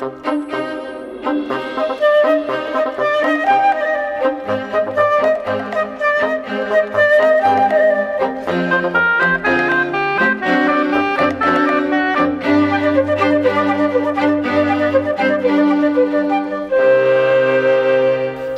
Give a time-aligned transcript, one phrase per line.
[0.00, 0.29] thank you.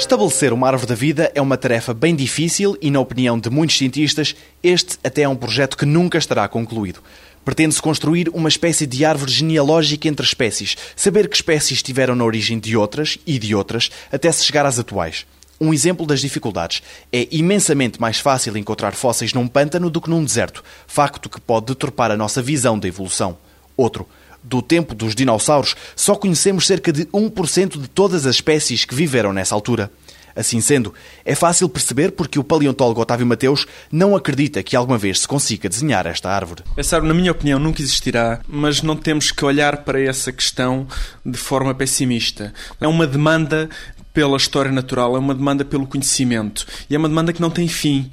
[0.03, 3.79] Estabelecer uma árvore da vida é uma tarefa bem difícil e, na opinião de muitos
[3.79, 7.01] cientistas, este até é um projeto que nunca estará concluído.
[7.45, 12.59] Pretende-se construir uma espécie de árvore genealógica entre espécies, saber que espécies estiveram na origem
[12.59, 15.25] de outras e de outras, até se chegar às atuais.
[15.61, 16.83] Um exemplo das dificuldades.
[17.13, 21.67] É imensamente mais fácil encontrar fósseis num pântano do que num deserto, facto que pode
[21.67, 23.39] deturpar a nossa visão da evolução.
[23.77, 24.09] Outro.
[24.43, 29.33] Do tempo dos dinossauros, só conhecemos cerca de 1% de todas as espécies que viveram
[29.33, 29.91] nessa altura.
[30.35, 35.21] Assim sendo, é fácil perceber porque o paleontólogo Otávio Mateus não acredita que alguma vez
[35.21, 36.63] se consiga desenhar esta árvore.
[36.77, 40.87] Essa árvore, na minha opinião, nunca existirá, mas não temos que olhar para essa questão
[41.25, 42.53] de forma pessimista.
[42.81, 43.69] É uma demanda
[44.13, 47.69] pela história natural, é uma demanda pelo conhecimento e é uma demanda que não tem
[47.69, 48.11] fim.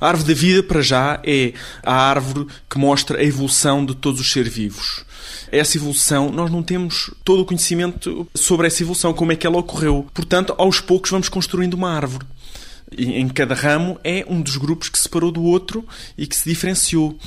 [0.00, 4.20] A árvore da vida, para já, é a árvore que mostra a evolução de todos
[4.20, 5.04] os seres vivos.
[5.50, 9.58] Essa evolução, nós não temos todo o conhecimento sobre essa evolução, como é que ela
[9.58, 10.06] ocorreu.
[10.12, 12.26] Portanto, aos poucos vamos construindo uma árvore.
[12.96, 16.48] Em cada ramo é um dos grupos que se separou do outro e que se
[16.48, 17.18] diferenciou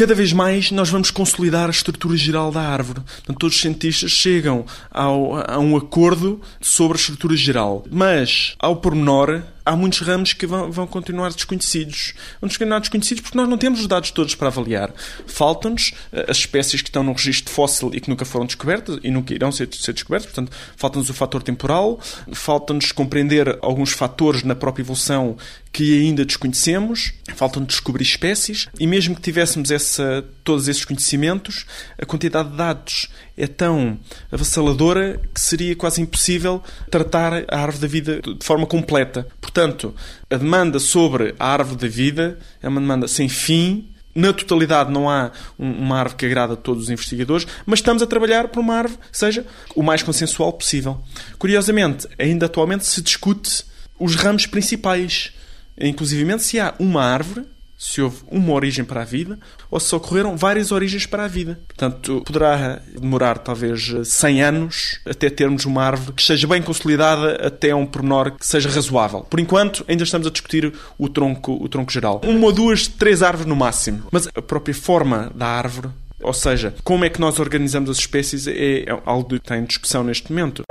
[0.00, 3.00] cada vez mais nós vamos consolidar a estrutura geral da árvore.
[3.00, 7.84] Portanto, todos os cientistas chegam ao, a um acordo sobre a estrutura geral.
[7.90, 12.12] Mas, ao pormenor, há muitos ramos que vão, vão, continuar desconhecidos.
[12.40, 14.92] Vão continuar desconhecidos porque nós não temos os dados todos para avaliar.
[15.26, 19.10] Faltam-nos eh, as espécies que estão no registro fóssil e que nunca foram descobertas e
[19.12, 20.32] nunca irão ser, ser descobertas.
[20.32, 22.00] Portanto, falta-nos o fator temporal,
[22.32, 25.36] falta-nos compreender alguns fatores na própria evolução
[25.72, 31.64] que ainda desconhecemos, faltam-nos descobrir espécies e mesmo que tivéssemos essa, todos esses conhecimentos,
[31.96, 33.08] a quantidade de dados
[33.40, 33.98] é tão
[34.30, 39.26] avassaladora que seria quase impossível tratar a árvore da vida de forma completa.
[39.40, 39.94] Portanto,
[40.30, 43.88] a demanda sobre a árvore da vida é uma demanda sem fim.
[44.14, 48.06] Na totalidade não há uma árvore que agrada a todos os investigadores, mas estamos a
[48.06, 51.00] trabalhar por uma árvore que seja o mais consensual possível.
[51.38, 53.64] Curiosamente, ainda atualmente se discute
[53.98, 55.32] os ramos principais,
[55.78, 57.46] inclusive se há uma árvore
[57.80, 59.38] se houve uma origem para a vida
[59.70, 61.58] ou se ocorreram várias origens para a vida.
[61.66, 67.74] Portanto, poderá demorar talvez 100 anos até termos uma árvore que esteja bem consolidada até
[67.74, 69.20] um pormenor que seja razoável.
[69.20, 72.20] Por enquanto, ainda estamos a discutir o tronco, o tronco geral.
[72.22, 74.02] Uma ou duas, três árvores no máximo.
[74.12, 75.88] Mas a própria forma da árvore
[76.22, 80.04] ou seja, como é que nós organizamos as espécies é algo que está em discussão
[80.04, 80.64] neste momento.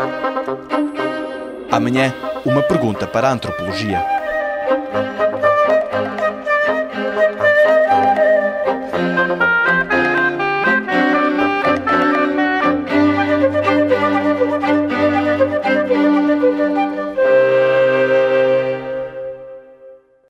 [1.71, 2.13] Amanhã,
[2.45, 4.05] uma pergunta para a antropologia.